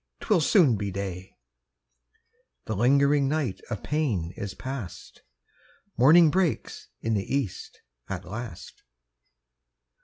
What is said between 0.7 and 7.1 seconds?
be day;" The lingering night of pain is past, Morning breaks